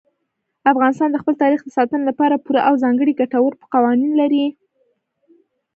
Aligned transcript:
افغانستان 0.71 1.09
د 1.11 1.17
خپل 1.21 1.33
تاریخ 1.43 1.59
د 1.63 1.69
ساتنې 1.77 2.03
لپاره 2.09 2.41
پوره 2.45 2.61
او 2.67 2.73
ځانګړي 2.83 3.13
ګټور 3.21 3.51
قوانین 3.73 4.11
لري. 4.21 4.45